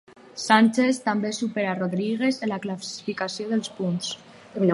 [0.43, 4.11] Sánchez també superà Rodríguez en la classificació dels punts.